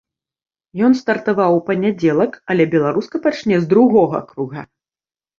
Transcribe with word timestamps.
Ён 0.85 0.93
стартаваў 0.99 1.51
у 1.57 1.59
панядзелак, 1.67 2.33
але 2.53 2.63
беларуска 2.73 3.21
пачне 3.27 3.59
з 3.65 3.69
другога 3.75 4.23
круга. 4.31 4.61